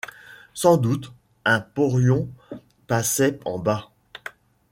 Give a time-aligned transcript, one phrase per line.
[0.55, 1.13] Sans doute,
[1.45, 2.27] un porion
[2.87, 3.91] passait en bas.